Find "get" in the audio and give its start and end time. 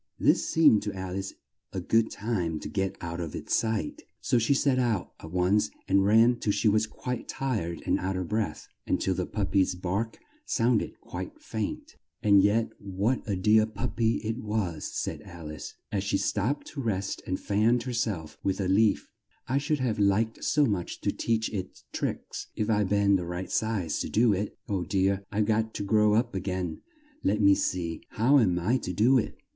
2.69-2.97